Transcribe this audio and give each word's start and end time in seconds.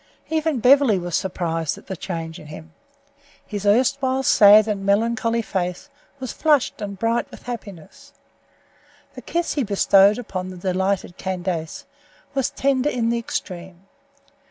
Even 0.31 0.59
Beverly 0.59 0.97
was 0.97 1.15
surprised 1.15 1.77
at 1.77 1.85
the 1.85 1.95
change 1.95 2.39
in 2.39 2.47
him. 2.47 2.73
His 3.45 3.67
erstwhile 3.67 4.23
sad 4.23 4.67
and 4.67 4.83
melancholy 4.83 5.43
face 5.43 5.91
was 6.19 6.33
flushed 6.33 6.81
and 6.81 6.97
bright 6.97 7.29
with 7.29 7.43
happiness. 7.43 8.11
The 9.13 9.21
kiss 9.21 9.53
he 9.53 9.63
bestowed 9.63 10.17
upon 10.17 10.47
the 10.49 10.57
delighted 10.57 11.17
Candace 11.17 11.85
was 12.33 12.49
tender 12.49 12.89
in 12.89 13.09
the 13.09 13.19
extreme. 13.19 13.85